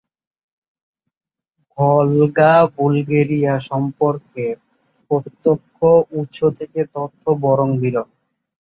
ভলগা 1.71 2.53
Bulgaria 2.75 3.53
সম্পর্কে 3.69 4.45
প্রত্যক্ষ 5.11 5.77
উৎস 6.19 6.39
থেকে 6.59 6.81
তথ্য 6.95 7.23
বরং 7.43 7.69
বিরল। 7.81 8.09